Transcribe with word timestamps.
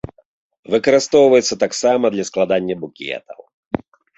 Выкарыстоўваецца 0.75 1.59
таксама 1.65 2.05
для 2.17 2.27
складання 2.33 2.75
букетаў. 2.83 3.39